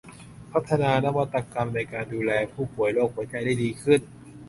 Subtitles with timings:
[0.51, 3.99] พัฒนานวัตกรรมในการดูแลผู้ป่วยโรคหัวใจได้ดีขึ้น